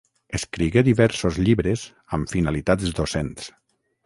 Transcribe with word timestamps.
Escrigué 0.37 0.83
diversos 0.87 1.37
llibres 1.49 1.83
amb 2.19 2.35
finalitats 2.35 2.97
docents. 3.03 3.55